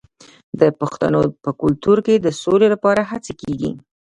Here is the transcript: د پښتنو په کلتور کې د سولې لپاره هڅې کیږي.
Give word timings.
د 0.59 0.61
پښتنو 0.79 1.21
په 1.43 1.49
کلتور 1.61 1.97
کې 2.05 2.15
د 2.19 2.27
سولې 2.41 2.67
لپاره 2.73 3.01
هڅې 3.11 3.33
کیږي. 3.41 3.71